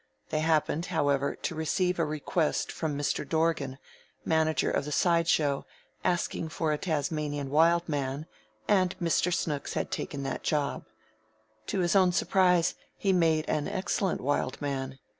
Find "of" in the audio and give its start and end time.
4.71-4.85